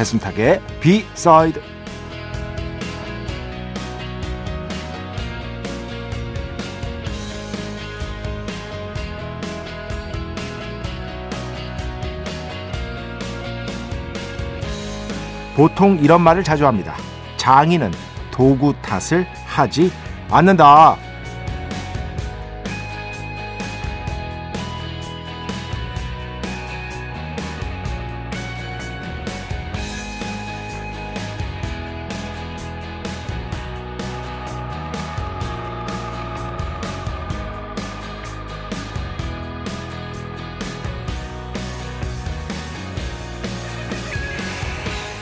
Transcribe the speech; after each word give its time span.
배순탁의 0.00 0.62
비사이드 0.80 1.60
보통 15.54 15.98
이런 15.98 16.22
말을 16.22 16.42
자주 16.42 16.66
합니다. 16.66 16.94
장인은 17.36 17.92
도구 18.30 18.72
탓을 18.80 19.26
하지 19.44 19.92
않는다. 20.30 21.09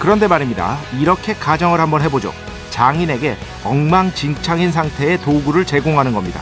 그런데 0.09 0.27
말입니다. 0.27 0.79
이렇게 0.99 1.35
가정을 1.35 1.83
한번 1.83 2.01
해보죠. 2.01 2.33
장인에게 2.71 3.37
엉망진창인 3.63 4.73
상태의 4.73 5.21
도구를 5.21 5.67
제공하는 5.67 6.15
겁니다. 6.15 6.41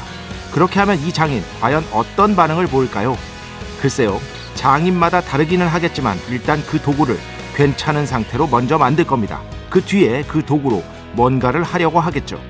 그렇게 0.53 0.79
하면 0.79 0.97
이 1.01 1.13
장인 1.13 1.43
과연 1.61 1.85
어떤 1.93 2.37
반응을 2.37 2.69
보일까요? 2.69 3.19
글쎄요. 3.81 4.21
장인마다 4.55 5.21
다르기는 5.21 5.67
하겠지만 5.67 6.17
일단 6.29 6.63
그 6.65 6.81
도구를 6.81 7.19
괜찮은 7.57 8.07
상태로 8.07 8.47
먼저 8.47 8.79
만들 8.79 9.05
겁니다. 9.05 9.41
그 9.69 9.83
뒤에 9.83 10.23
그 10.29 10.45
도구로 10.45 10.85
뭔가를 11.15 11.65
하려고 11.65 11.99
하겠죠. 11.99 12.41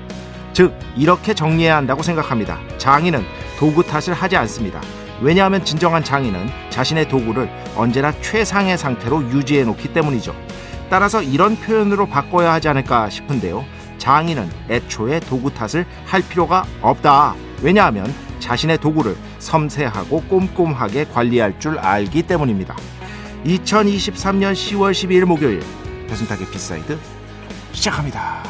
즉 0.53 0.77
이렇게 0.95 1.33
정리해야 1.33 1.77
한다고 1.77 2.03
생각합니다. 2.03 2.59
장인은 2.77 3.25
도구 3.57 3.81
탓을 3.81 4.13
하지 4.13 4.37
않습니다. 4.37 4.79
왜냐하면 5.19 5.65
진정한 5.65 6.03
장인은 6.03 6.47
자신의 6.69 7.09
도구를 7.09 7.49
언제나 7.75 8.11
최상의 8.21 8.77
상태로 8.77 9.31
유지해 9.31 9.63
놓기 9.63 9.93
때문이죠. 9.93 10.35
따라서 10.89 11.21
이런 11.21 11.55
표현으로 11.57 12.07
바꿔야 12.07 12.53
하지 12.53 12.69
않을까 12.69 13.09
싶은데요. 13.09 13.65
장인은 13.97 14.49
애초에 14.69 15.19
도구 15.19 15.53
탓을 15.53 15.85
할 16.05 16.21
필요가 16.21 16.65
없다. 16.81 17.35
왜냐하면 17.61 18.05
자신의 18.39 18.77
도구를 18.77 19.17
섬세하고 19.39 20.23
꼼꼼하게 20.23 21.05
관리할 21.05 21.59
줄 21.59 21.77
알기 21.79 22.23
때문입니다. 22.23 22.75
2023년 23.45 24.53
10월 24.53 24.91
12일 24.91 25.25
목요일 25.25 25.61
배순탁의 26.07 26.47
B 26.47 26.57
side 26.57 26.97
시작합니다. 27.73 28.43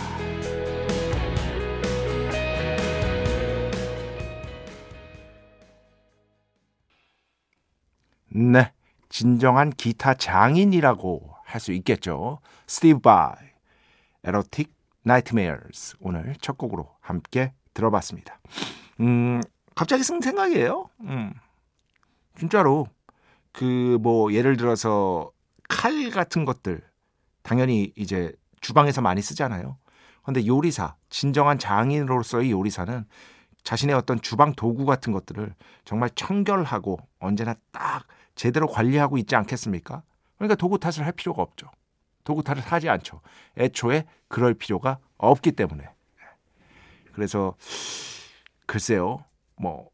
네, 8.30 8.72
진정한 9.10 9.72
기타 9.72 10.14
장인이라고 10.14 11.37
할 11.48 11.60
수 11.62 11.72
있겠죠. 11.72 12.40
스티브 12.68 13.00
바이, 13.00 13.36
Erotic 14.24 14.74
Nightmares 15.04 15.96
오늘 16.02 16.36
첫 16.42 16.58
곡으로 16.58 16.90
함께 17.00 17.54
들어봤습니다. 17.74 18.40
음, 19.00 19.42
갑자기 19.74 20.04
든 20.04 20.20
생각이에요. 20.22 20.90
음, 21.02 21.34
진짜로 22.38 22.88
그 23.54 23.98
뭐 24.02 24.34
예를 24.34 24.58
들어서 24.58 25.32
칼 25.70 26.10
같은 26.12 26.46
것들 26.46 26.82
당연히 27.44 27.92
이제 27.96 28.34
주방에서 28.62 29.02
많이 29.02 29.22
쓰잖아요. 29.22 29.78
근데 30.24 30.46
요리사, 30.46 30.96
진정한 31.10 31.58
장인으로서의 31.58 32.52
요리사는 32.52 33.06
자신의 33.64 33.96
어떤 33.96 34.20
주방 34.22 34.54
도구 34.54 34.86
같은 34.86 35.14
것들을 35.14 35.54
정말 35.86 36.10
청결하고 36.16 37.00
언제나 37.20 37.56
딱 37.72 38.06
제대로 38.36 38.68
관리하고 38.68 39.18
있지 39.18 39.36
않겠습니까? 39.36 40.04
그러니까 40.38 40.56
도구 40.56 40.80
탓을 40.80 41.06
할 41.06 41.12
필요가 41.12 41.42
없죠. 41.42 41.70
도구 42.24 42.44
탓을 42.44 42.60
하지 42.60 42.90
않죠. 42.90 43.22
애초에 43.58 44.06
그럴 44.28 44.54
필요가 44.54 45.00
없기 45.18 45.54
때문에. 45.54 45.90
그래서 47.14 47.56
글쎄요, 48.66 49.24
뭐 49.56 49.90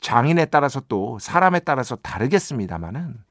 장인에 0.00 0.46
따라서 0.46 0.80
또 0.80 1.18
사람에 1.18 1.60
따라서 1.60 1.96
다르겠습니다만은 1.96 3.22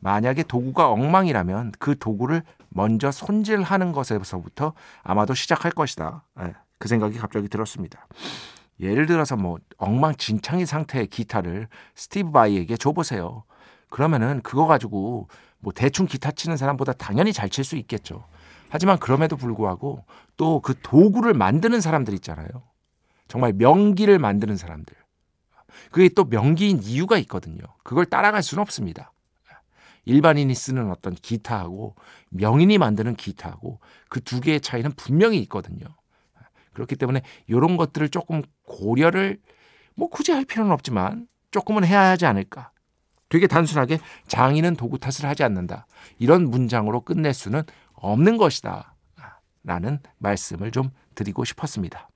만약에 0.00 0.42
도구가 0.42 0.90
엉망이라면 0.90 1.72
그 1.78 1.98
도구를 1.98 2.42
먼저 2.68 3.10
손질하는 3.10 3.92
것에서부터 3.92 4.74
아마도 5.02 5.34
시작할 5.34 5.72
것이다. 5.72 6.24
예, 6.40 6.54
그 6.78 6.88
생각이 6.88 7.18
갑자기 7.18 7.48
들었습니다. 7.48 8.06
예를 8.80 9.06
들어서 9.06 9.36
뭐 9.36 9.58
엉망진창인 9.78 10.66
상태의 10.66 11.08
기타를 11.08 11.68
스티브 11.94 12.30
바이에게 12.30 12.76
줘보세요. 12.76 13.44
그러면은 13.90 14.40
그거 14.42 14.66
가지고 14.66 15.28
뭐 15.60 15.72
대충 15.72 16.06
기타 16.06 16.30
치는 16.30 16.56
사람보다 16.56 16.92
당연히 16.94 17.32
잘 17.32 17.48
칠 17.48 17.64
수 17.64 17.76
있겠죠. 17.76 18.24
하지만 18.70 18.98
그럼에도 18.98 19.36
불구하고 19.36 20.04
또 20.36 20.60
그 20.60 20.74
도구를 20.82 21.34
만드는 21.34 21.80
사람들 21.80 22.14
있잖아요. 22.14 22.48
정말 23.28 23.52
명기를 23.54 24.18
만드는 24.18 24.56
사람들. 24.56 24.94
그게 25.90 26.08
또 26.10 26.24
명기인 26.24 26.80
이유가 26.82 27.18
있거든요. 27.18 27.60
그걸 27.82 28.04
따라갈 28.06 28.42
수는 28.42 28.62
없습니다. 28.62 29.12
일반인이 30.04 30.54
쓰는 30.54 30.90
어떤 30.90 31.14
기타하고 31.14 31.94
명인이 32.30 32.78
만드는 32.78 33.14
기타하고 33.16 33.78
그 34.08 34.20
두 34.20 34.40
개의 34.40 34.60
차이는 34.60 34.92
분명히 34.96 35.38
있거든요. 35.40 35.86
그렇기 36.72 36.96
때문에 36.96 37.22
이런 37.46 37.76
것들을 37.76 38.08
조금 38.08 38.42
고려를 38.64 39.38
뭐 39.94 40.08
굳이 40.08 40.32
할 40.32 40.44
필요는 40.44 40.72
없지만 40.72 41.26
조금은 41.50 41.84
해야 41.84 42.00
하지 42.02 42.24
않을까. 42.26 42.70
되게 43.28 43.46
단순하게 43.46 43.98
장인은 44.26 44.76
도구 44.76 44.98
탓을 44.98 45.28
하지 45.28 45.42
않는다. 45.42 45.86
이런 46.18 46.50
문장으로 46.50 47.02
끝낼 47.02 47.34
수는 47.34 47.62
없는 47.94 48.36
것이다. 48.36 48.94
라는 49.64 49.98
말씀을 50.18 50.70
좀 50.70 50.90
드리고 51.14 51.44
싶었습니다. 51.44 52.08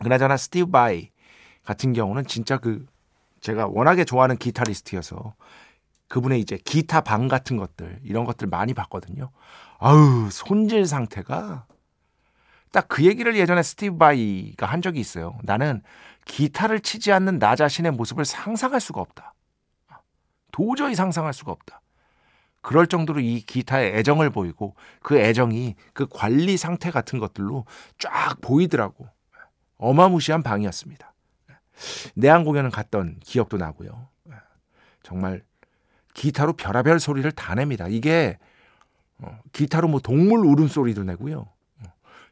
그나저나 0.00 0.36
스티브 0.36 0.70
바이 0.70 1.10
같은 1.64 1.92
경우는 1.92 2.26
진짜 2.26 2.58
그 2.58 2.86
제가 3.40 3.68
워낙에 3.68 4.04
좋아하는 4.04 4.36
기타리스트여서 4.36 5.34
그분의 6.08 6.40
이제 6.40 6.58
기타 6.64 7.02
방 7.02 7.28
같은 7.28 7.56
것들 7.56 8.00
이런 8.02 8.24
것들 8.24 8.48
많이 8.48 8.74
봤거든요. 8.74 9.30
아우 9.78 10.28
손질 10.30 10.86
상태가 10.86 11.66
딱 12.72 12.86
그 12.88 13.04
얘기를 13.04 13.36
예전에 13.36 13.62
스티브 13.62 13.96
바이가 13.98 14.66
한 14.66 14.82
적이 14.82 15.00
있어요. 15.00 15.38
나는 15.42 15.82
기타를 16.24 16.80
치지 16.80 17.12
않는 17.12 17.38
나 17.38 17.54
자신의 17.54 17.92
모습을 17.92 18.24
상상할 18.24 18.80
수가 18.80 19.00
없다. 19.00 19.34
도저히 20.52 20.94
상상할 20.94 21.32
수가 21.32 21.50
없다. 21.50 21.80
그럴 22.60 22.86
정도로 22.86 23.20
이 23.20 23.40
기타에 23.40 23.98
애정을 23.98 24.30
보이고 24.30 24.76
그 25.02 25.18
애정이 25.18 25.74
그 25.92 26.06
관리 26.08 26.56
상태 26.56 26.92
같은 26.92 27.18
것들로 27.18 27.66
쫙 27.98 28.40
보이더라고. 28.40 29.08
어마무시한 29.78 30.44
방이었습니다. 30.44 31.12
내한 32.14 32.44
공연을 32.44 32.70
갔던 32.70 33.18
기억도 33.20 33.56
나고요. 33.56 34.08
정말 35.02 35.42
기타로 36.14 36.52
별의별 36.52 37.00
소리를 37.00 37.30
다 37.32 37.56
냅니다. 37.56 37.88
이게 37.88 38.38
어, 39.18 39.38
기타로 39.52 39.88
뭐 39.88 40.00
동물 40.00 40.44
울음소리도 40.46 41.04
내고요. 41.04 41.48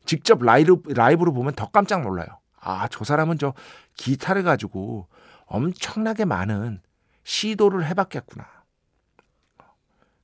직접 0.05 0.43
라이브, 0.43 0.81
라이브로 0.93 1.33
보면 1.33 1.55
더 1.55 1.71
깜짝 1.71 2.03
놀라요. 2.03 2.29
아, 2.61 2.89
저 2.89 3.05
사람은 3.05 3.39
저 3.39 3.55
기타를 3.95 4.43
가지고 4.43 5.09
엄청나게 5.47 6.25
많은 6.25 6.81
시도를 7.25 7.87
해봤겠구나. 7.87 8.47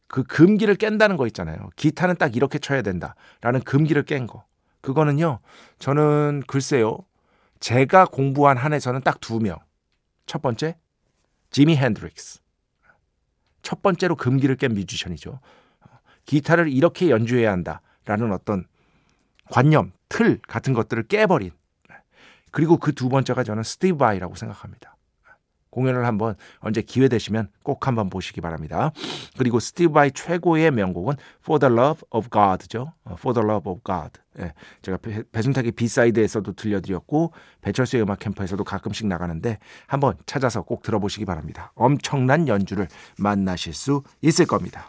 그 0.09 0.23
금기를 0.23 0.77
깬다는 0.77 1.17
거 1.17 1.27
있잖아요. 1.27 1.71
기타는 1.77 2.17
딱 2.17 2.37
이렇게 2.37 2.59
쳐야 2.59 2.83
된다라는 2.83 3.63
금기를 3.65 4.05
깬 4.05 4.27
거. 4.27 4.45
그거는요. 4.81 5.41
저는 5.79 6.43
글쎄요. 6.47 6.99
제가 7.59 8.07
공부한 8.07 8.57
한에서는 8.57 9.01
딱 9.03 9.21
두 9.21 9.41
명. 9.41 9.59
첫 10.27 10.43
번째 10.43 10.77
지미 11.51 11.77
핸드릭스. 11.77 12.41
첫 13.63 13.83
번째로 13.83 14.15
금기를 14.15 14.57
깬 14.57 14.75
뮤지션이죠. 14.75 15.41
기타를 16.25 16.69
이렇게 16.69 17.11
연주해야 17.11 17.51
한다라는 17.51 18.33
어떤 18.33 18.67
관념, 19.51 19.93
틀 20.09 20.39
같은 20.43 20.73
것들을 20.73 21.05
깨버린. 21.05 21.51
그리고 22.53 22.79
그 22.79 22.93
두 22.93 23.09
번째가 23.09 23.45
저는 23.45 23.63
스티브 23.63 23.99
바이라고 23.99 24.35
생각합니다. 24.35 24.96
공연을 25.77 26.07
한번 26.07 26.37
언제 26.61 26.81
기회 26.81 27.07
되시면 27.07 27.51
꼭 27.63 27.87
한번 27.87 28.09
보시기 28.09 28.41
바랍니다. 28.41 28.93
그리고 29.37 29.61
스티브 29.61 29.93
바이 29.93 30.11
최고의 30.11 30.71
명곡은 30.71 31.17
For 31.43 31.61
the 31.61 31.71
Love 31.71 32.01
of 32.11 32.31
God죠. 32.31 32.95
For 33.19 33.35
the 33.35 33.47
Love 33.47 33.71
of 33.71 33.83
God. 33.85 34.13
예, 34.41 34.55
제가 34.81 34.97
배, 34.97 35.23
배순탁의 35.31 35.73
B 35.73 35.80
side에서도 35.80 36.51
들려드렸고 36.55 37.33
배철수의 37.61 38.03
음악 38.05 38.21
캠프에서도 38.21 38.65
가끔씩 38.65 39.07
나가는데 39.07 39.59
한번 39.87 40.15
찾아서 40.25 40.63
꼭 40.63 40.83
들어보시기 40.83 41.27
바랍니다. 41.27 41.73
엄청난 41.75 42.49
연주를 42.49 42.89
만나실 43.19 43.75
수 43.75 44.03
있을 44.23 44.47
겁니다. 44.47 44.89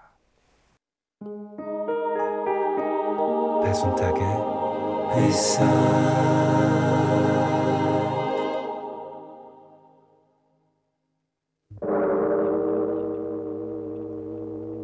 배순탁의 3.63 4.21
회사 5.15 5.63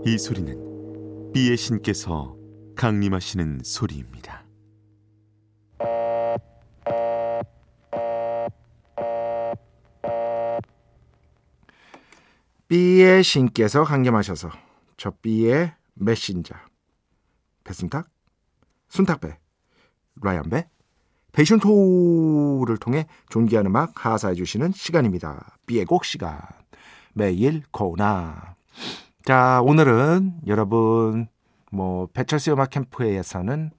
이 0.05 0.17
소리는 0.17 1.31
비의 1.33 1.57
신께서 1.57 2.37
강림하시는 2.75 3.61
소리입니다. 3.63 4.45
B의 12.67 13.23
신께서 13.23 13.83
강림하셔서 13.83 14.49
저 14.97 15.11
B의 15.21 15.73
메신저 15.95 16.55
배순탁, 17.63 18.09
순탁배, 18.89 19.37
라이언배, 20.21 20.67
베이션토를 21.31 22.77
통해 22.77 23.05
존귀한 23.29 23.67
음악 23.67 24.05
하사해 24.05 24.35
주시는 24.35 24.71
시간입니다. 24.71 25.57
B의 25.65 25.85
곡 25.85 26.03
시간 26.03 26.39
메인 27.13 27.63
코너 27.71 28.55
자 29.23 29.61
오늘은 29.63 30.41
여러분 30.47 31.27
뭐 31.71 32.07
배철수 32.07 32.51
음악 32.53 32.71
캠프에서는 32.71 33.71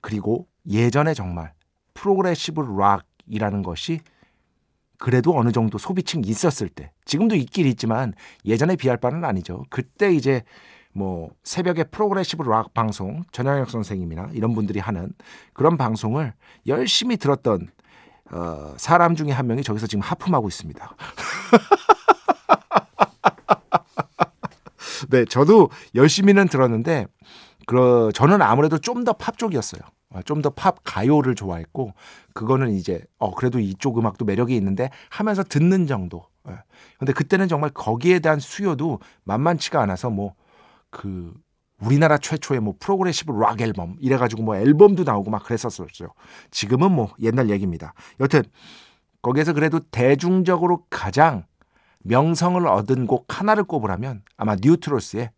그리고 0.00 0.46
예전에 0.68 1.12
정말 1.14 1.52
progressive 1.94 2.60
rock이라는 2.60 3.62
것이 3.62 4.00
그래도 4.98 5.36
어느 5.36 5.52
정도 5.52 5.76
소비층이 5.76 6.26
있었을 6.26 6.68
때 6.68 6.92
지금도 7.04 7.34
있긴 7.36 7.66
있지만 7.66 8.14
예전에 8.44 8.76
비할 8.76 8.96
바는 8.96 9.24
아니죠. 9.24 9.64
그때 9.68 10.12
이제 10.12 10.42
뭐 10.96 11.30
새벽에 11.44 11.84
progressive 11.84 12.42
rock 12.48 12.72
방송 12.72 13.22
전영혁 13.30 13.68
선생님이나 13.70 14.30
이런 14.32 14.54
분들이 14.54 14.80
하는 14.80 15.12
그런 15.52 15.76
방송을 15.76 16.32
열심히 16.66 17.18
들었던 17.18 17.68
어, 18.32 18.74
사람 18.78 19.14
중에 19.14 19.30
한 19.30 19.46
명이 19.46 19.62
저기서 19.62 19.86
지금 19.86 20.00
하품하고 20.00 20.48
있습니다. 20.48 20.96
네, 25.10 25.24
저도 25.26 25.68
열심히는 25.94 26.48
들었는데 26.48 27.06
그 27.66 28.10
저는 28.14 28.40
아무래도 28.42 28.78
좀 28.78 29.04
더 29.04 29.12
팝 29.12 29.38
쪽이었어요. 29.38 29.82
어, 30.10 30.22
좀더 30.22 30.50
팝 30.50 30.76
가요를 30.82 31.34
좋아했고 31.34 31.92
그거는 32.32 32.72
이제 32.72 33.02
어 33.18 33.34
그래도 33.34 33.58
이쪽 33.58 33.98
음악도 33.98 34.24
매력이 34.24 34.56
있는데 34.56 34.90
하면서 35.10 35.42
듣는 35.44 35.86
정도. 35.86 36.26
예. 36.48 36.54
근데 36.98 37.12
그때는 37.12 37.48
정말 37.48 37.70
거기에 37.70 38.20
대한 38.20 38.40
수요도 38.40 39.00
만만치가 39.24 39.80
않아서 39.82 40.10
뭐 40.10 40.34
그 40.96 41.34
우리나라 41.78 42.16
최초의 42.16 42.60
뭐 42.60 42.74
progressive 42.80 43.32
rock 43.32 43.60
앨범 43.60 43.96
이래가지고 44.00 44.42
뭐 44.42 44.56
앨범도 44.56 45.04
나오고 45.04 45.30
막 45.30 45.44
그랬었었죠. 45.44 46.14
지금은 46.50 46.90
뭐 46.90 47.14
옛날 47.20 47.50
얘기입니다. 47.50 47.92
여튼 48.18 48.42
거기에서 49.20 49.52
그래도 49.52 49.80
대중적으로 49.90 50.86
가장 50.88 51.44
명성을 51.98 52.66
얻은 52.66 53.06
곡 53.06 53.26
하나를 53.28 53.64
꼽으라면 53.64 54.22
아마 54.38 54.56
New 54.56 54.76
Trolls의 54.76 55.30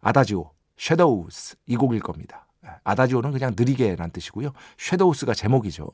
아다지오, 0.00 0.50
Shadows 0.76 1.56
이 1.66 1.76
곡일 1.76 2.00
겁니다. 2.00 2.48
아다지오는 2.82 3.30
그냥 3.30 3.54
느리게란 3.56 4.10
뜻이고요. 4.10 4.50
Shadows가 4.76 5.34
제목이죠. 5.34 5.88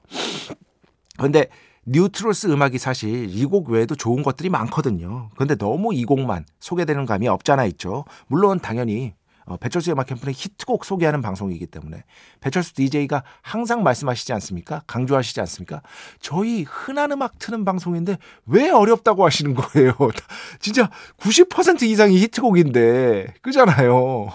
그런데 1.18 1.48
New 1.86 2.07
Trolls 2.07 2.48
음악이 2.48 2.78
사실 2.78 3.28
이 3.30 3.46
곡 3.46 3.68
외에도 3.70 3.94
좋은 3.94 4.22
것들이 4.22 4.48
많거든요. 4.50 5.30
그런데 5.34 5.54
너무 5.54 5.94
이 5.94 6.04
곡만 6.04 6.44
소개되는 6.58 7.06
감이 7.06 7.28
없잖아 7.28 7.64
있죠. 7.66 8.04
물론 8.26 8.58
당연히 8.60 9.14
어, 9.44 9.56
배철수 9.56 9.92
음악 9.92 10.08
캠프는 10.08 10.32
히트곡 10.36 10.84
소개하는 10.84 11.22
방송이기 11.22 11.66
때문에 11.68 12.02
배철수 12.40 12.74
DJ가 12.74 13.22
항상 13.42 13.84
말씀하시지 13.84 14.32
않습니까? 14.32 14.82
강조하시지 14.88 15.38
않습니까? 15.40 15.82
저희 16.18 16.64
흔한 16.64 17.12
음악 17.12 17.38
트는 17.38 17.64
방송인데 17.64 18.18
왜 18.46 18.70
어렵다고 18.70 19.24
하시는 19.24 19.54
거예요? 19.54 19.92
진짜 20.58 20.90
90% 21.18 21.82
이상이 21.82 22.18
히트곡인데 22.18 23.34
그잖아요. 23.42 24.32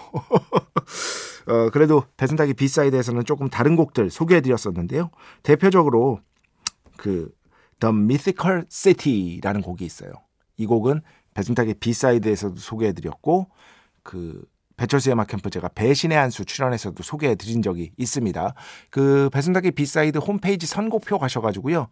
어, 1.46 1.70
그래도 1.74 2.04
배순탁의 2.16 2.54
B 2.54 2.59
side에서는 2.59 3.26
조금 3.26 3.50
다른 3.50 3.76
곡들 3.76 4.10
소개해드렸었는데요. 4.10 5.10
대표적으로 5.42 6.20
그 6.96 7.28
The 7.82 7.92
Mythical 7.92 8.64
City라는 8.70 9.60
곡이 9.62 9.84
있어요. 9.84 10.12
이 10.56 10.66
곡은 10.66 11.02
배순탁의 11.34 11.74
B 11.80 11.87
side에서도 11.87 12.54
소개해드렸고 12.56 13.48
그 14.04 14.44
배철수의 14.76 15.14
음악 15.14 15.26
캠프 15.26 15.50
제가 15.50 15.68
배신의 15.68 16.16
한 16.16 16.30
수 16.30 16.44
출연해서도 16.44 17.02
소개해 17.02 17.34
드린 17.34 17.60
적이 17.60 17.90
있습니다. 17.96 18.54
그 18.90 19.30
배순탁의 19.32 19.72
B 19.72 19.81
side 19.81 20.18
홈페이지 20.18 20.66
선곡표 20.66 21.18
가셔가지고요. 21.18 21.88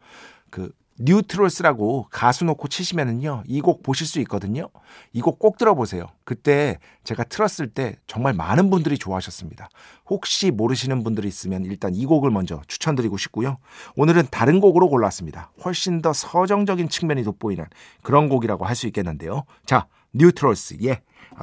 그 0.51 0.71
New 1.01 1.25
Trolls라고 1.25 2.07
가수 2.11 2.45
놓고 2.45 2.69
치시면은요 2.69 3.45
이 3.47 3.61
곡 3.61 3.83
보실 3.83 4.07
수 4.07 4.21
있거든요. 4.21 4.69
이 5.13 5.21
곡 5.21 5.39
꼭 5.39 5.57
들어보세요. 5.59 6.07
그때 6.25 6.79
제가 7.05 7.25
틀었을 7.25 7.69
때 7.69 7.97
정말 8.07 8.35
많은 8.35 8.71
분들이 8.71 8.99
좋아하셨습니다. 8.99 9.69
혹시 10.07 10.51
모르시는 10.51 11.03
분들이 11.03 11.27
있으면 11.29 11.65
일단 11.65 11.95
이 11.95 12.05
곡을 12.07 12.31
먼저 12.31 12.61
추천드리고 12.67 13.17
싶고요. 13.17 13.59
오늘은 13.97 14.29
다른 14.31 14.61
곡으로 14.61 14.89
골랐습니다. 14.89 15.51
훨씬 15.65 16.03
더 16.03 16.13
서정적인 16.13 16.89
측면이 16.89 17.25
돋보이는 17.25 17.65
그런 18.03 18.29
곡이라고 18.29 18.65
할 18.67 18.77
수 18.77 18.87
있겠는데요. 18.87 19.45
자, 19.67 19.87
New 20.15 20.38
Trolls의 20.38 21.01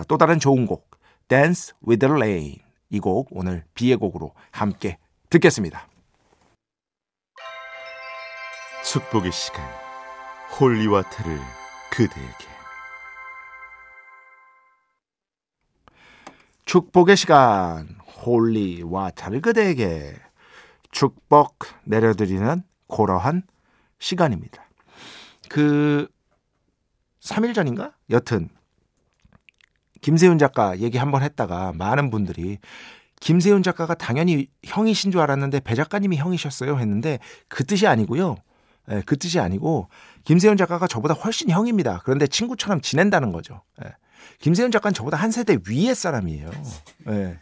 또 0.07 0.17
다른 0.17 0.39
좋은 0.39 0.65
곡 0.67 0.89
Dance 1.27 1.73
with 1.87 1.99
the 1.99 2.11
Rain 2.11 2.55
이 2.89 2.99
곡 2.99 3.27
오늘 3.31 3.63
비의 3.73 3.97
곡으로 3.97 4.33
함께 4.51 4.97
듣겠습니다. 5.29 5.87
축복의 8.89 9.33
시간 9.33 9.65
Holy 10.57 10.82
Water를 10.82 11.37
그대에게 11.91 12.45
축복의 16.63 17.17
시간 17.17 17.89
Holy 18.23 18.83
Water를 18.83 19.41
그대에게 19.41 20.15
축복 20.91 21.57
내려드리는 21.83 22.63
고러한 22.87 23.43
시간입니다. 23.99 24.63
그 25.49 26.07
3일 27.19 27.53
전인가? 27.53 27.93
여튼 28.09 28.47
김세윤 29.99 30.37
작가 30.37 30.79
얘기 30.79 30.97
한번 30.97 31.23
했다가 31.23 31.73
많은 31.73 32.09
분들이 32.09 32.57
김세윤 33.19 33.63
작가가 33.63 33.95
당연히 33.95 34.47
형이신 34.63 35.11
줄 35.11 35.19
알았는데 35.19 35.59
배 35.59 35.75
작가님이 35.75 36.15
형이셨어요 36.15 36.79
했는데 36.79 37.19
그 37.49 37.65
뜻이 37.65 37.85
아니고요. 37.85 38.37
예, 38.91 39.03
그 39.05 39.17
뜻이 39.17 39.39
아니고 39.39 39.89
김세윤 40.23 40.57
작가가 40.57 40.87
저보다 40.87 41.13
훨씬 41.13 41.49
형입니다. 41.49 42.01
그런데 42.03 42.27
친구처럼 42.27 42.81
지낸다는 42.81 43.31
거죠. 43.31 43.61
예. 43.83 43.89
김세윤 44.39 44.71
작가는 44.71 44.93
저보다 44.93 45.17
한 45.17 45.31
세대 45.31 45.57
위의 45.67 45.95
사람이에요. 45.95 46.51
예. 47.09 47.39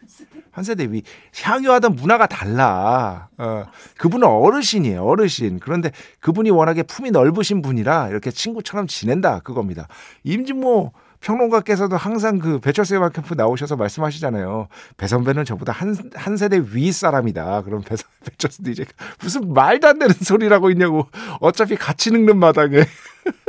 한 0.51 0.63
세대 0.63 0.85
위. 0.85 1.03
향유하던 1.41 1.95
문화가 1.95 2.27
달라. 2.27 3.27
어, 3.37 3.65
그분은 3.97 4.27
어르신이에요. 4.27 5.03
어르신. 5.03 5.59
그런데 5.59 5.91
그분이 6.21 6.49
워낙에 6.51 6.83
품이 6.83 7.11
넓으신 7.11 7.61
분이라 7.61 8.09
이렇게 8.09 8.31
친구처럼 8.31 8.87
지낸다. 8.87 9.39
그겁니다. 9.39 9.87
임진모 10.23 10.93
평론가께서도 11.25 11.97
항상 11.97 12.37
그 12.37 12.59
배철수의 12.59 12.99
마 12.99 13.09
캠프 13.09 13.33
나오셔서 13.33 13.75
말씀하시잖아요. 13.75 14.67
배 14.95 15.07
선배는 15.07 15.43
저보다 15.43 15.71
한, 15.71 15.97
한 16.13 16.37
세대 16.37 16.61
위 16.71 16.91
사람이다. 16.91 17.63
그럼 17.63 17.81
배, 17.81 17.95
배철수도 18.23 18.69
이제 18.69 18.85
무슨 19.19 19.51
말도 19.51 19.87
안 19.87 19.97
되는 19.97 20.13
소리라고 20.13 20.69
있냐고. 20.69 21.07
어차피 21.41 21.75
같이 21.75 22.11
늙는 22.11 22.37
마당에. 22.37 22.85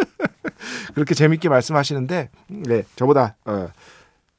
그렇게 0.94 1.14
재밌게 1.14 1.50
말씀하시는데, 1.50 2.30
네, 2.48 2.82
저보다, 2.96 3.36
어, 3.44 3.68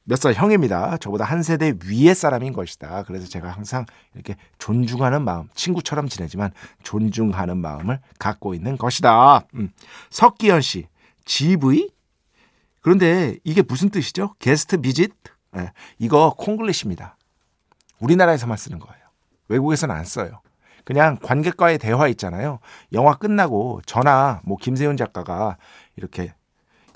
몇살 0.05 0.33
형입니다. 0.33 0.97
저보다 0.97 1.23
한 1.23 1.43
세대 1.43 1.75
위의 1.85 2.15
사람인 2.15 2.53
것이다. 2.53 3.03
그래서 3.05 3.27
제가 3.27 3.51
항상 3.51 3.85
이렇게 4.15 4.35
존중하는 4.57 5.21
마음, 5.21 5.47
친구처럼 5.53 6.07
지내지만 6.07 6.51
존중하는 6.81 7.57
마음을 7.57 7.99
갖고 8.17 8.55
있는 8.55 8.77
것이다. 8.77 9.41
음. 9.53 9.69
석기현 10.09 10.61
씨, 10.61 10.87
GV? 11.25 11.96
그런데 12.87 13.35
이게 13.43 13.61
무슨 13.61 13.89
뜻이죠? 13.89 14.35
게스트 14.39 14.77
비짓? 14.77 15.11
네, 15.51 15.73
이거 15.99 16.33
콩글리시입니다. 16.37 17.17
우리나라에서만 17.99 18.55
쓰는 18.55 18.79
거예요. 18.79 19.03
외국에서는 19.49 19.93
안 19.93 20.05
써요. 20.05 20.39
그냥 20.85 21.17
관객과의 21.21 21.79
대화 21.79 22.07
있잖아요. 22.07 22.59
영화 22.93 23.17
끝나고 23.17 23.81
저나 23.85 24.39
뭐 24.45 24.55
김세훈 24.55 24.95
작가가 24.95 25.57
이렇게 25.97 26.33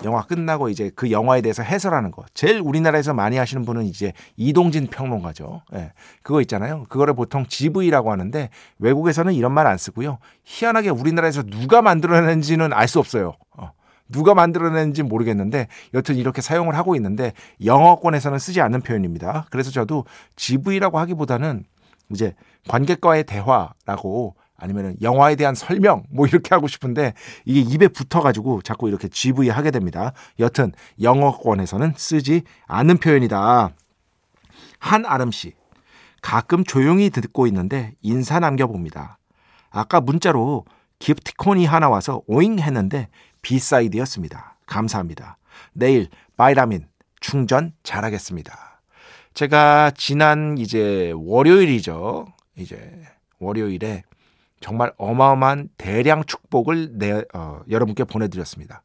영화 0.02 0.22
끝나고 0.22 0.70
이제 0.70 0.90
그 0.94 1.10
영화에 1.10 1.42
대해서 1.42 1.62
해설하는 1.62 2.10
거. 2.10 2.24
제일 2.32 2.62
우리나라에서 2.64 3.12
많이 3.12 3.36
하시는 3.36 3.62
분은 3.66 3.84
이제 3.84 4.14
이동진 4.38 4.86
평론가죠. 4.86 5.60
예. 5.74 5.92
그거 6.22 6.40
있잖아요. 6.40 6.84
그거를 6.88 7.12
보통 7.12 7.44
GV라고 7.46 8.10
하는데 8.10 8.48
외국에서는 8.78 9.34
이런 9.34 9.52
말 9.52 9.66
안 9.66 9.76
쓰고요. 9.76 10.20
희한하게 10.44 10.88
우리나라에서 10.88 11.42
누가 11.42 11.82
만들어낸지는 11.82 12.72
알 12.72 12.88
수 12.88 12.98
없어요. 12.98 13.34
어. 13.58 13.72
누가 14.12 14.34
만들어낸지 14.34 15.02
모르겠는데 15.02 15.66
여튼 15.94 16.16
이렇게 16.16 16.40
사용을 16.40 16.76
하고 16.76 16.94
있는데 16.96 17.32
영어권에서는 17.64 18.38
쓰지 18.38 18.60
않는 18.60 18.82
표현입니다. 18.82 19.46
그래서 19.50 19.70
저도 19.70 20.04
GV라고 20.36 20.98
하기보다는 20.98 21.64
이제 22.10 22.34
관객과의 22.68 23.24
대화라고 23.24 24.36
아니면 24.56 24.94
영화에 25.02 25.34
대한 25.34 25.56
설명 25.56 26.04
뭐 26.08 26.26
이렇게 26.28 26.54
하고 26.54 26.68
싶은데 26.68 27.14
이게 27.44 27.60
입에 27.60 27.88
붙어가지고 27.88 28.62
자꾸 28.62 28.88
이렇게 28.88 29.08
GV 29.08 29.48
하게 29.48 29.72
됩니다. 29.72 30.12
여튼 30.38 30.72
영어권에서는 31.00 31.94
쓰지 31.96 32.42
않는 32.66 32.98
표현이다. 32.98 33.70
한아름 34.78 35.32
씨 35.32 35.54
가끔 36.20 36.62
조용히 36.62 37.10
듣고 37.10 37.48
있는데 37.48 37.94
인사 38.02 38.38
남겨봅니다. 38.38 39.18
아까 39.70 40.00
문자로 40.00 40.64
기프티콘이 41.00 41.66
하나 41.66 41.88
와서 41.88 42.22
오잉 42.28 42.60
했는데 42.60 43.08
B 43.42 43.48
side였습니다. 43.48 44.56
감사합니다. 44.66 45.36
내일 45.72 46.08
바이라민 46.36 46.86
충전 47.20 47.72
잘하겠습니다. 47.82 48.80
제가 49.34 49.92
지난 49.96 50.58
이제 50.58 51.12
월요일이죠. 51.16 52.26
이제 52.56 53.02
월요일에 53.38 54.02
정말 54.60 54.92
어마어마한 54.96 55.70
대량 55.76 56.24
축복을 56.24 56.98
내, 56.98 57.22
어, 57.34 57.60
여러분께 57.68 58.04
보내드렸습니다. 58.04 58.82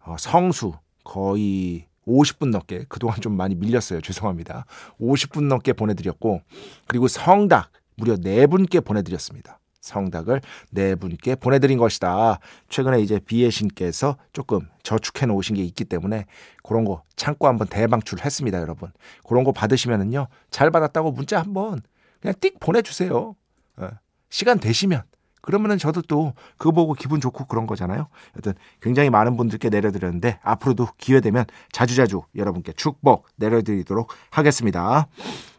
어, 0.00 0.16
성수 0.18 0.74
거의 1.04 1.86
50분 2.06 2.50
넘게 2.50 2.84
그동안 2.88 3.20
좀 3.20 3.36
많이 3.36 3.54
밀렸어요. 3.54 4.00
죄송합니다. 4.00 4.66
50분 5.00 5.44
넘게 5.44 5.72
보내드렸고 5.72 6.42
그리고 6.86 7.08
성닭 7.08 7.70
무려 7.96 8.16
4분께 8.16 8.84
보내드렸습니다. 8.84 9.58
성닭을 9.84 10.40
네 10.70 10.94
분께 10.94 11.34
보내드린 11.34 11.78
것이다. 11.78 12.38
최근에 12.68 13.00
이제 13.00 13.18
비의 13.18 13.50
신께서 13.50 14.16
조금 14.32 14.60
저축해 14.82 15.26
놓으신 15.26 15.56
게 15.56 15.62
있기 15.62 15.84
때문에 15.84 16.24
그런 16.62 16.84
거 16.84 17.02
창고 17.16 17.46
한번 17.46 17.68
대방출했습니다, 17.68 18.60
여러분. 18.60 18.90
그런 19.28 19.44
거 19.44 19.52
받으시면은요 19.52 20.28
잘 20.50 20.70
받았다고 20.70 21.12
문자 21.12 21.38
한번 21.38 21.82
그냥 22.20 22.34
띡 22.40 22.58
보내주세요. 22.60 23.36
어, 23.76 23.88
시간 24.30 24.58
되시면 24.58 25.02
그러면은 25.42 25.76
저도 25.76 26.00
또 26.02 26.32
그거 26.56 26.72
보고 26.72 26.94
기분 26.94 27.20
좋고 27.20 27.44
그런 27.44 27.66
거잖아요. 27.66 28.08
여튼 28.36 28.54
굉장히 28.80 29.10
많은 29.10 29.36
분들께 29.36 29.68
내려드렸는데 29.68 30.38
앞으로도 30.42 30.88
기회 30.96 31.20
되면 31.20 31.44
자주자주 31.70 32.22
여러분께 32.34 32.72
축복 32.72 33.26
내려드리도록 33.36 34.10
하겠습니다. 34.30 35.06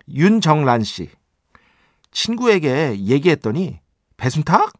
윤정란 0.09 0.83
씨 0.83 1.11
친구에게 2.11 2.97
얘기했더니 2.97 3.79
배순탁? 4.17 4.73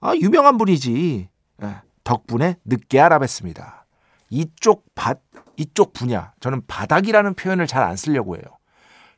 아, 0.00 0.14
유명한 0.14 0.58
분이지. 0.58 1.28
예, 1.62 1.76
덕분에 2.04 2.56
늦게 2.64 2.98
알아뵀습니다. 2.98 3.82
이쪽 4.30 4.84
밭, 4.94 5.20
이쪽 5.56 5.92
분야. 5.92 6.32
저는 6.40 6.62
바닥이라는 6.66 7.34
표현을 7.34 7.66
잘 7.66 7.82
안 7.84 7.96
쓰려고 7.96 8.36
해요. 8.36 8.42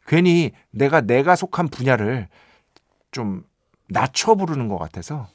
괜히 0.06 0.52
내가 0.70 1.00
내가 1.00 1.36
속한 1.36 1.68
분야를 1.68 2.28
좀 3.10 3.44
낮춰 3.88 4.34
부르는 4.34 4.68
것 4.68 4.78
같아서. 4.78 5.28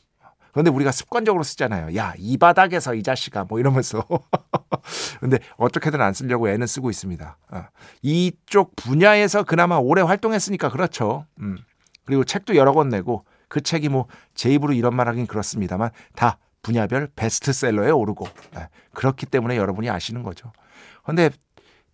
그런데 0.51 0.69
우리가 0.69 0.91
습관적으로 0.91 1.43
쓰잖아요. 1.43 1.95
야, 1.95 2.13
이 2.17 2.37
바닥에서 2.37 2.93
이 2.93 3.01
자식아, 3.01 3.45
뭐 3.45 3.59
이러면서. 3.59 4.05
근데 5.19 5.39
어떻게든 5.57 5.99
안 5.99 6.13
쓰려고 6.13 6.47
애는 6.47 6.67
쓰고 6.67 6.91
있습니다. 6.91 7.37
어. 7.51 7.63
이쪽 8.03 8.75
분야에서 8.75 9.43
그나마 9.43 9.77
오래 9.77 10.03
활동했으니까 10.03 10.69
그렇죠. 10.69 11.25
음. 11.39 11.57
그리고 12.05 12.23
책도 12.23 12.55
여러 12.55 12.71
권 12.73 12.89
내고 12.89 13.25
그 13.53 13.61
책이 13.61 13.89
뭐 13.89 14.07
제 14.33 14.49
입으로 14.49 14.73
이런 14.73 14.95
말 14.95 15.07
하긴 15.07 15.27
그렇습니다만 15.27 15.91
다 16.15 16.39
분야별 16.63 17.09
베스트셀러에 17.15 17.91
오르고 17.91 18.27
네. 18.55 18.67
그렇기 18.93 19.27
때문에 19.27 19.57
여러분이 19.57 19.91
아시는 19.91 20.23
거죠. 20.23 20.51
근데 21.03 21.29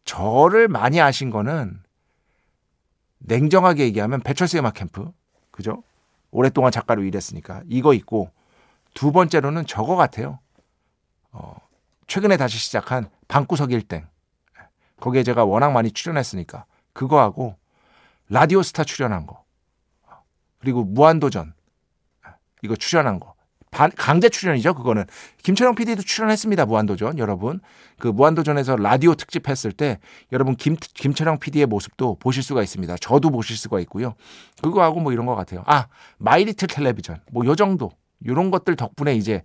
저를 0.06 0.70
많이 0.70 1.02
아신 1.02 1.32
거는 1.32 1.82
냉정하게 3.18 3.84
얘기하면 3.84 4.22
배철수의 4.22 4.62
음악 4.62 4.76
캠프 4.76 5.12
그죠? 5.52 5.84
오랫동안 6.32 6.72
작가로 6.72 7.04
일했으니까 7.04 7.64
이거 7.68 7.94
있고 7.94 8.32
두 8.94 9.12
번째로는 9.12 9.66
저거 9.66 9.98
같아요. 9.98 10.40
어, 11.34 11.58
최근에 12.08 12.38
다시 12.38 12.58
시작한 12.58 13.10
방구석 13.28 13.74
일땡 13.74 14.08
거기에 15.02 15.24
제가 15.24 15.44
워낙 15.44 15.72
많이 15.72 15.92
출연했으니까 15.92 16.64
그거하고 16.94 17.58
라디오 18.30 18.64
스타 18.64 18.86
출연한 18.86 19.26
거 19.26 19.44
그리고 20.60 20.84
무한도전. 20.84 21.54
이거 22.62 22.76
출연한 22.76 23.20
거. 23.20 23.34
강제 23.72 24.30
출연이죠 24.30 24.74
그거는. 24.74 25.06
김철영 25.44 25.76
PD도 25.76 26.02
출연했습니다 26.02 26.66
무한도전 26.66 27.18
여러분. 27.20 27.60
그 28.00 28.08
무한도전에서 28.08 28.78
라디오 28.78 29.14
특집 29.14 29.48
했을 29.48 29.72
때 29.72 30.00
여러분 30.32 30.56
김 30.56 30.76
김철영 30.76 31.38
PD의 31.40 31.68
모습도 31.68 32.16
보실 32.20 32.42
수가 32.44 32.64
있습니다. 32.64 32.98
저도 32.98 33.30
보실 33.30 33.56
수가 33.58 33.80
있고요. 33.82 34.16
그거하고 34.64 35.00
뭐 35.00 35.14
이런 35.14 35.26
것 35.28 35.36
같아요. 35.36 35.64
아 35.68 35.86
마이리틀 36.18 36.68
텔레비전 36.68 37.22
뭐 37.32 37.46
요 37.46 37.56
정도. 37.56 37.92
요런 38.26 38.52
것들 38.52 38.76
덕분에 38.76 39.16
이제 39.16 39.44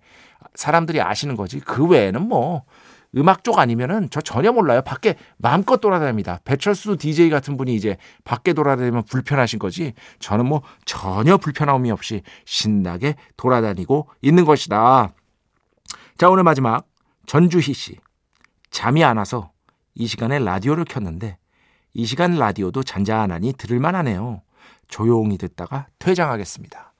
사람들이 0.55 1.01
아시는 1.01 1.37
거지. 1.37 1.61
그 1.61 1.87
외에는 1.87 2.23
뭐 2.27 2.65
음악 3.17 3.45
쪽 3.45 3.59
아니면은 3.59 4.09
저 4.11 4.21
전혀 4.21 4.53
몰라요. 4.53 4.83
밖에 4.83 5.15
마음껏 5.37 5.81
돌아다닙니다. 5.81 6.41
배철수 6.45 6.97
DJ 6.97 7.31
같은 7.31 7.57
분이 7.57 7.75
이제 7.75 7.97
밖에 8.25 8.53
돌아다니면 8.53 9.05
불편하신 9.05 9.59
거지. 9.59 9.93
저는 10.19 10.47
뭐 10.47 10.63
전혀 10.85 11.37
불편함이 11.37 11.91
없이 11.91 12.23
신나게 12.45 13.15
돌아다니고 13.37 14.09
있는 14.23 14.45
것이다. 14.45 15.13
자, 16.19 16.31
오늘 16.31 16.43
마지막 16.43 16.87
전주희 17.27 17.73
씨. 17.73 17.99
잠이 18.71 19.05
안 19.05 19.19
와서 19.19 19.53
이 19.95 20.07
시간에 20.07 20.39
라디오를 20.39 20.85
켰는데 20.85 21.39
이 21.93 22.07
시간 22.07 22.37
라디오도 22.37 22.83
잔잔하니 22.83 23.53
들을만 23.53 23.95
하네요. 23.95 24.43
조용히 24.89 25.39
듣다가 25.39 25.87
퇴장하겠습니다. 26.01 26.93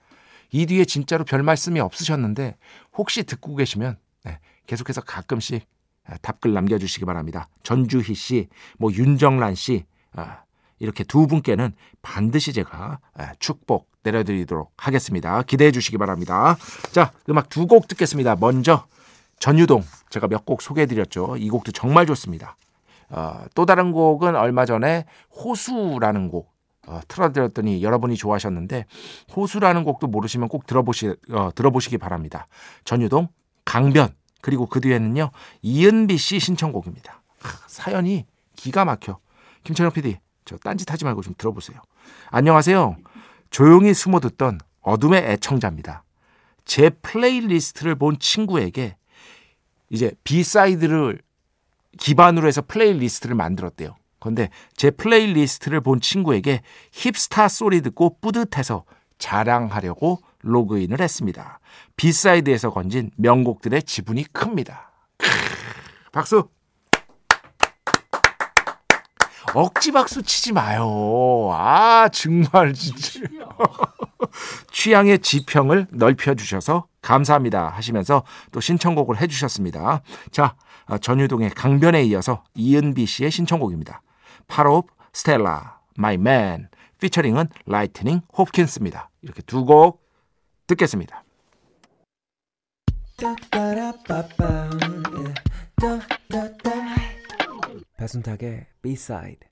이 0.53 0.67
뒤에 0.67 0.85
진짜로 0.85 1.25
별 1.25 1.43
말씀이 1.43 1.81
없으셨는데 1.81 2.57
혹시 2.97 3.25
듣고 3.25 3.57
계시면 3.57 3.99
네, 4.25 4.39
계속해서 4.67 5.01
가끔씩 5.01 5.67
답글 6.23 6.53
남겨주시기 6.53 7.05
바랍니다. 7.05 7.49
전주희 7.63 8.15
씨, 8.15 8.49
뭐 8.79 8.93
윤정란 8.93 9.55
씨, 9.55 9.85
아, 10.15 10.43
이렇게 10.79 11.05
두 11.05 11.27
분께는 11.27 11.73
반드시 12.03 12.53
제가 12.53 12.99
축복 13.39 13.89
내려드리도록 14.03 14.73
하겠습니다. 14.77 15.43
기대해 15.43 15.71
주시기 15.71 15.97
바랍니다. 15.99 16.57
자, 16.93 17.13
음악 17.31 17.49
두 17.49 17.67
곡 17.67 17.89
듣겠습니다. 17.89 18.37
먼저 18.37 18.87
전유동 19.39 19.83
제가 20.11 20.29
몇 20.29 20.45
곡 20.45 20.61
소개해 20.63 20.87
드렸죠. 20.87 21.37
이 21.39 21.49
곡도 21.49 21.73
정말 21.73 22.07
좋습니다. 22.07 22.57
어, 23.09 23.45
또 23.55 23.65
다른 23.67 23.93
곡은 23.93 24.37
얼마 24.37 24.67
전에 24.67 25.07
호수라는 25.35 26.29
곡 26.29 26.53
어, 26.87 27.01
틀어드렸더니 27.09 27.83
여러분이 27.83 28.17
좋아하셨는데 28.17 28.85
호수라는 29.35 29.85
곡도 29.85 30.07
모르시면 30.09 30.49
꼭 30.49 30.67
들어보시 30.67 31.15
어, 31.31 31.51
들어보시기 31.55 31.97
바랍니다. 31.99 32.47
전유동 32.85 33.29
강변 33.65 34.09
그리고 34.45 34.67
그 34.67 34.79
뒤에는요 34.79 35.31
이은비 35.63 36.19
씨 36.19 36.39
신청곡입니다. 36.39 37.23
사연이 37.67 38.27
기가 38.57 38.85
막혀. 38.85 39.19
김철영 39.63 39.93
PD 39.93 40.19
저 40.45 40.59
딴짓 40.59 40.93
하지 40.93 41.07
말고 41.07 41.23
좀 41.23 41.35
들어보세요. 41.39 41.81
안녕하세요. 42.31 42.95
조용히 43.49 43.95
숨어 43.95 44.21
듣던 44.21 44.61
어둠의 44.83 45.23
애청자입니다. 45.23 46.05
제 46.67 46.91
playlist를 46.91 47.95
본 47.95 48.19
친구에게 48.19 48.99
이제 49.89 50.13
B 50.25 50.36
side를 50.36 51.23
기반으로 51.99 52.47
해서 52.47 52.61
playlist를 52.61 53.35
만들었대요. 53.35 53.97
그런데 54.21 54.51
제 54.77 54.91
playlist를 54.91 55.81
본 55.81 56.03
친구에게 56.03 56.61
힙스타 56.93 57.49
소리 57.49 57.81
듣고 57.81 58.19
뿌듯해서 58.21 58.85
자랑하려고 59.17 60.21
로그인을 60.45 61.01
했습니다. 61.01 61.59
B 61.97 62.05
side에서 62.05 62.71
건진 62.71 63.11
명곡들의 63.17 63.83
지분이 63.83 64.25
큽니다. 64.33 64.93
크으, 65.19 65.29
박수! 66.13 66.49
억지 69.55 69.93
박수 69.93 70.23
치지 70.23 70.53
마요. 70.53 71.51
아, 71.53 72.09
정말 72.13 72.73
진짜. 72.73 73.21
취향의 74.73 75.21
지평을 75.21 75.87
넓혀주셔서 75.93 76.87
감사합니다 77.03 77.69
하시면서 77.69 78.25
또 78.51 78.61
신청곡을 78.61 79.21
해주셨습니다. 79.21 80.03
자, 80.33 80.57
전유동의 81.01 81.51
강변에 81.51 82.03
이어서 82.05 82.43
이은비 82.55 83.07
씨의 83.07 83.31
신청곡입니다. 83.31 84.03
Parov 84.49 84.91
Stelar 85.13 85.79
My 85.97 86.17
Man 86.19 86.69
피처링은 87.01 87.49
라이트닝 87.67 88.23
홉킨스입니다. 88.37 89.11
이렇게 89.23 89.43
두 89.43 89.65
곡 89.65 90.04
듣겠습니다. 90.67 91.25
배순탁의 97.97 98.67
B-side 98.83 99.49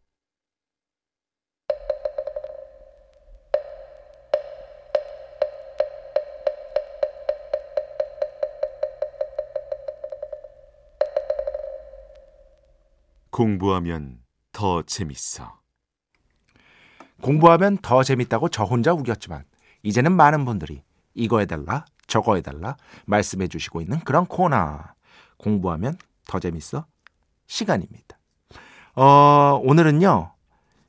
공부하면 13.31 14.23
더 14.52 14.83
재밌어. 14.83 15.59
공부하면 17.23 17.78
더 17.78 18.02
재밌다고 18.02 18.49
저 18.50 18.64
혼자 18.64 18.92
우겼지만 18.92 19.45
이제는 19.83 20.12
많은 20.12 20.45
분들이 20.45 20.83
이거 21.14 21.38
해달라 21.38 21.85
저거 22.07 22.37
해달라 22.37 22.76
말씀해 23.07 23.49
주시고 23.49 23.81
있는 23.81 24.00
그런 24.00 24.26
코너 24.26 24.81
공부하면 25.38 25.97
더 26.26 26.38
재밌어 26.38 26.87
시간입니다. 27.47 28.19
어, 28.95 29.61
오늘은요 29.62 30.33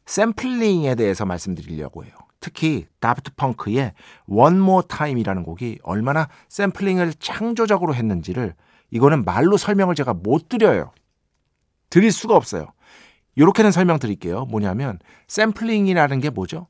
샘플링에 0.06 0.96
대해서 0.96 1.26
말씀드리려고 1.26 2.04
해요. 2.04 2.14
특히 2.40 2.88
다프트 3.00 3.36
펑크의 3.36 3.94
One 4.28 4.58
More 4.58 4.88
Time이라는 4.88 5.44
곡이 5.44 5.80
얼마나 5.84 6.28
샘플링을 6.50 7.14
창조적으로 7.14 7.96
했는지를 7.96 8.54
이거는 8.92 9.24
말로 9.24 9.56
설명을 9.56 9.96
제가 9.96 10.14
못 10.14 10.50
드려요. 10.50 10.92
드릴 11.90 12.12
수가 12.12 12.36
없어요. 12.36 12.74
이렇게는 13.36 13.72
설명드릴게요. 13.72 14.46
뭐냐면 14.46 15.00
샘플링이라는 15.28 16.20
게 16.20 16.30
뭐죠? 16.30 16.68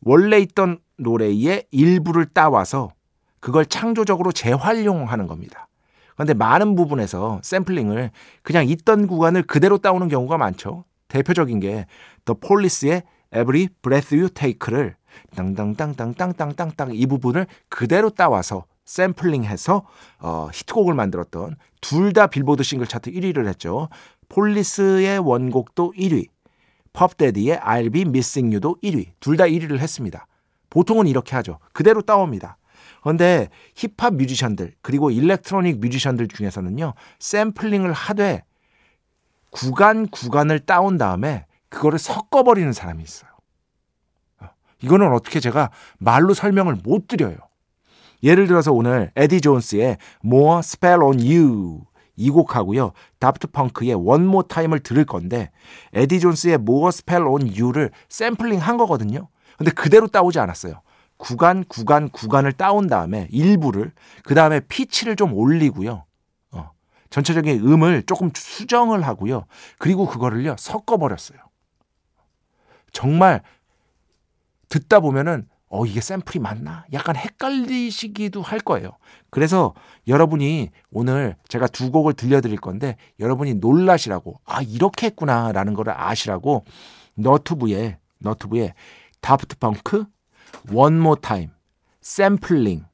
원래 0.00 0.38
있던 0.38 0.78
노래의 0.98 1.66
일부를 1.70 2.26
따와서 2.26 2.90
그걸 3.40 3.66
창조적으로 3.66 4.32
재활용하는 4.32 5.26
겁니다. 5.26 5.68
그런데 6.14 6.34
많은 6.34 6.74
부분에서 6.74 7.40
샘플링을 7.42 8.10
그냥 8.42 8.66
있던 8.68 9.06
구간을 9.06 9.42
그대로 9.42 9.78
따오는 9.78 10.08
경우가 10.08 10.38
많죠. 10.38 10.84
대표적인 11.08 11.60
게 11.60 11.86
The 12.24 12.38
Police의 12.40 13.02
Every 13.32 13.68
Breath 13.82 14.14
You 14.16 14.30
Take를 14.30 14.96
땅땅땅땅땅땅땅땅 15.36 16.94
이 16.94 17.06
부분을 17.06 17.46
그대로 17.68 18.10
따와서 18.10 18.64
샘플링해서 18.86 19.84
어, 20.20 20.48
히트곡을 20.52 20.94
만들었던 20.94 21.56
둘 21.80 22.12
다 22.12 22.26
빌보드 22.28 22.62
싱글 22.62 22.86
차트 22.86 23.10
1위를 23.12 23.46
했죠. 23.46 23.88
폴리스의 24.28 25.18
원곡도 25.18 25.92
1위, 25.96 26.26
Puff 26.92 27.16
Daddy의 27.16 27.58
I'll 27.58 27.92
Be 27.92 28.02
Missing 28.02 28.54
You도 28.54 28.76
1위, 28.82 29.10
둘 29.20 29.36
다 29.36 29.44
1위를 29.44 29.78
했습니다. 29.78 30.26
보통은 30.70 31.06
이렇게 31.06 31.36
하죠. 31.36 31.58
그대로 31.72 32.02
따옵니다. 32.02 32.58
그런데 33.02 33.48
힙합 33.74 34.14
뮤지션들 34.14 34.74
그리고 34.82 35.10
electronic 35.10 35.78
뮤지션들 35.80 36.28
중에서는요 36.28 36.94
샘플링을 37.20 37.92
하되 37.92 38.42
구간 39.50 40.08
구간을 40.08 40.60
따온 40.60 40.98
다음에 40.98 41.46
그거를 41.68 41.98
섞어버리는 41.98 42.72
사람이 42.72 43.02
있어요. 43.02 43.30
어, 44.40 44.48
이거는 44.82 45.12
어떻게 45.12 45.40
제가 45.40 45.70
말로 45.98 46.34
설명을 46.34 46.78
못 46.82 47.06
드려요. 47.06 47.36
예를 48.22 48.46
들어서 48.46 48.72
오늘 48.72 49.12
에디 49.16 49.40
존스의 49.40 49.98
More 50.24 50.60
Spell 50.60 51.02
on 51.02 51.20
You 51.20 51.82
이 52.16 52.30
곡하고요. 52.30 52.92
다프트 53.18 53.48
펑크의 53.48 53.94
One 53.94 54.24
More 54.24 54.48
Time을 54.48 54.80
들을 54.80 55.04
건데 55.04 55.50
에디 55.92 56.20
존스의 56.20 56.54
More 56.54 56.88
Spell 56.88 57.24
on 57.24 57.52
You를 57.56 57.90
샘플링 58.08 58.58
한 58.58 58.76
거거든요. 58.78 59.28
근데 59.56 59.70
그대로 59.70 60.06
따오지 60.06 60.38
않았어요. 60.38 60.80
구간 61.16 61.64
구간 61.64 62.08
구간을 62.10 62.52
따온 62.52 62.88
다음에 62.88 63.28
일부를 63.30 63.92
그 64.24 64.34
다음에 64.34 64.60
피치를 64.60 65.16
좀 65.16 65.32
올리고요. 65.32 66.04
어, 66.52 66.70
전체적인 67.10 67.66
음을 67.66 68.02
조금 68.04 68.30
수정을 68.34 69.02
하고요. 69.02 69.46
그리고 69.78 70.06
그거를요 70.06 70.56
섞어버렸어요. 70.58 71.38
정말 72.92 73.42
듣다 74.68 75.00
보면은 75.00 75.48
어, 75.68 75.84
이게 75.84 76.00
샘플이 76.00 76.38
맞나? 76.38 76.84
약간 76.92 77.16
헷갈리시기도 77.16 78.40
할 78.40 78.60
거예요. 78.60 78.92
그래서 79.30 79.74
여러분이 80.06 80.70
오늘 80.92 81.36
제가 81.48 81.66
두 81.66 81.90
곡을 81.90 82.12
들려드릴 82.12 82.58
건데 82.58 82.96
여러분이 83.18 83.54
놀라시라고, 83.54 84.40
아, 84.44 84.62
이렇게 84.62 85.06
했구나라는 85.06 85.74
거를 85.74 85.92
아시라고 85.96 86.64
너튜브에, 87.14 87.98
너튜브에 88.18 88.74
다프트 89.20 89.56
펑크, 89.58 90.04
more 90.70 91.20
time, 91.20 91.50
샘플링, 92.00 92.84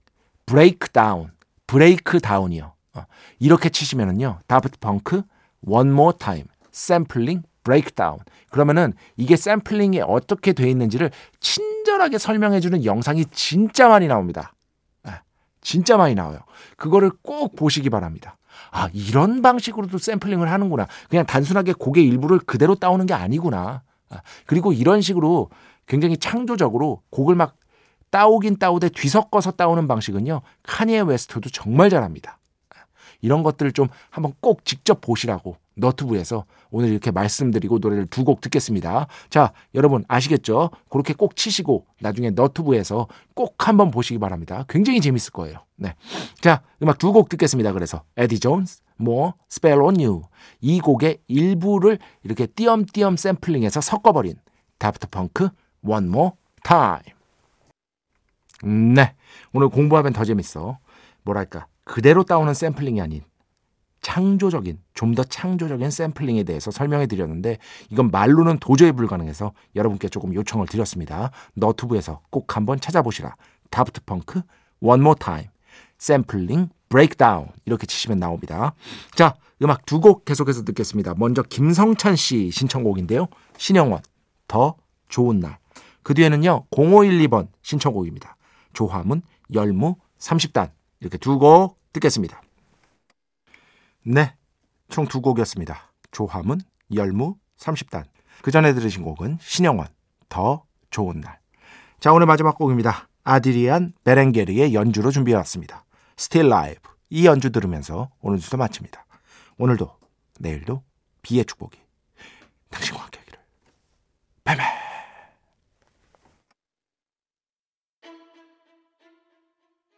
breakdown, 0.47 1.31
breakdown이요. 1.67 2.73
어, 2.95 3.05
이렇게 3.39 3.69
치시면은요, 3.69 4.39
다프트 4.47 4.79
펑크, 4.79 5.23
more 5.67 6.17
time, 6.19 6.47
샘플링, 6.71 7.43
breakdown. 7.65 8.19
그러면은 8.51 8.93
이게 9.17 9.37
샘플링이 9.37 10.01
어떻게 10.01 10.53
돼 10.53 10.69
있는지를 10.71 11.11
친절하게 11.41 12.19
설명해 12.19 12.61
주는 12.61 12.85
영상이 12.85 13.27
진짜 13.33 13.89
많이 13.89 14.09
나옵니다. 14.09 14.53
네, 15.05 15.13
진짜 15.61 15.97
많이 15.97 16.15
나와요. 16.15 16.41
그거를 16.77 17.11
꼭 17.23 17.57
보시기 17.57 17.89
바랍니다. 17.91 18.37
아, 18.71 18.89
이런 18.93 19.43
방식으로도 19.43 19.99
샘플링을 19.99 20.51
하는구나. 20.51 20.87
그냥 21.09 21.25
단순하게 21.27 21.75
곡의 21.75 22.05
일부를 22.07 22.39
그대로 22.41 22.75
따오는 22.75 23.07
게 23.07 23.15
아니구나. 23.15 23.83
아, 24.11 24.21
그리고 24.47 24.73
이런 24.73 25.01
식으로 25.01 25.51
굉장히 25.87 26.17
창조적으로 26.17 27.03
곡을 27.11 27.35
막 27.35 27.57
따오긴 28.11 28.59
따오되 28.59 28.91
뒤섞어서 28.91 29.53
따오는 29.53 29.89
방식은요. 29.89 30.43
카니에 30.63 31.01
웨스트도 31.01 31.51
정말 31.51 31.91
잘합니다. 31.91 32.39
이런 33.23 33.43
것들을 33.45 33.73
좀 33.73 33.89
한번 34.11 34.33
꼭 34.41 34.65
직접 34.65 35.01
보시라고 35.01 35.57
너튜브에서 35.77 36.45
오늘 36.71 36.91
이렇게 36.91 37.11
말씀드리고 37.11 37.79
노래를 37.79 38.07
두 38.07 38.25
곡 38.25 38.41
듣겠습니다. 38.41 39.07
자, 39.31 39.53
여러분 39.75 40.05
아시겠죠? 40.09 40.71
그렇게 40.91 41.15
꼭 41.15 41.37
치시고 41.37 41.87
나중에 42.01 42.31
너튜브에서 42.31 43.07
꼭 43.35 43.67
한번 43.69 43.91
보시기 43.91 44.19
바랍니다. 44.19 44.65
굉장히 44.69 45.01
재밌을 45.01 45.31
거예요. 45.33 45.59
네. 45.77 45.95
자, 46.41 46.63
음악 46.83 46.99
두 46.99 47.13
곡 47.13 47.29
듣겠습니다. 47.29 47.73
그래서 47.73 48.03
에디 48.17 48.41
존스, 48.41 48.83
뭐 48.97 49.35
Spell 49.51 49.81
on 49.81 50.01
You 50.01 50.23
이 50.61 50.81
곡의 50.81 51.19
일부를 51.29 51.99
이렇게 52.25 52.47
띄엄띄엄 52.47 53.17
샘플링해서 53.17 53.81
섞어버린 53.81 54.35
다프트 54.79 55.09
펑크 55.11 55.49
One 55.87 56.07
More 56.09 56.31
Time. 56.63 57.03
네. 58.95 59.15
오늘 59.53 59.69
공부하면 59.69 60.13
더 60.13 60.25
재밌어. 60.25 60.79
뭐랄까. 61.25 61.67
그대로 61.85 62.23
따오는 62.25 62.55
샘플링이 62.55 63.01
아닌 63.01 63.23
창조적인 64.03 64.79
좀 64.95 65.15
더 65.15 65.23
창조적인 65.25 65.91
샘플링에 65.91 66.43
대해서 66.45 66.71
설명해 66.71 67.07
드렸는데 67.07 67.59
이건 67.91 68.11
말로는 68.11 68.59
도저히 68.59 68.93
불가능해서 68.93 69.53
여러분께 69.77 70.09
조금 70.09 70.33
요청을 70.35 70.67
드렸습니다. 70.67 71.31
너튜브에서 71.55 72.21
꼭 72.31 72.57
한번 72.57 72.81
찾아보시라. 72.81 73.35
다프트 73.71 74.03
펑크 74.05 74.43
One 74.81 75.01
More 75.01 75.19
Time 75.19 75.49
샘플링 75.99 76.69
breakdown 76.89 77.49
이렇게 77.65 77.87
치시면 77.87 78.19
나옵니다. 78.19 78.75
자, 79.15 79.35
음악 79.63 79.87
두 79.87 80.01
곡 80.01 80.25
계속해서 80.25 80.65
듣겠습니다. 80.65 81.15
먼저 81.17 81.43
김성찬 81.43 82.17
씨 82.17 82.51
신청곡인데요. 82.51 83.27
신영원 83.57 84.01
더 84.49 84.77
좋은 85.09 85.41
날. 85.41 85.59
그 86.03 86.15
뒤에는요. 86.15 86.67
0512번 86.71 87.49
신청곡입니다. 87.63 88.37
조화문 88.73 89.23
열무 89.55 89.97
30단 90.19 90.71
이렇게 91.01 91.19
두 91.19 91.39
곡 91.39 91.79
듣겠습니다. 91.93 92.41
네. 94.05 94.35
총 94.89 95.07
두 95.07 95.21
곡이었습니다. 95.21 95.93
조화문 96.11 96.61
열무 96.95 97.37
30단. 97.59 98.05
그 98.43 98.51
전에 98.51 98.75
들으신 98.75 99.03
곡은 99.03 99.39
신영원 99.41 99.87
더 100.29 100.65
좋은 100.91 101.21
날. 101.21 101.39
자, 102.01 102.13
오늘 102.13 102.27
마지막 102.27 102.57
곡입니다. 102.57 103.09
아드리안 103.25 103.93
베렌게르의 104.05 104.75
연주로 104.75 105.11
준비해왔습니다. 105.11 105.85
Still 106.19 106.53
Live. 106.53 106.83
이 107.11 107.27
연주 107.27 107.53
들으면서 107.53 108.11
오늘 108.21 108.39
주소 108.39 108.57
마칩니다. 108.57 109.07
오늘도 109.59 109.97
내일도 110.41 110.83
비의 111.23 111.45
축복이 111.45 111.79
당신과 112.71 113.09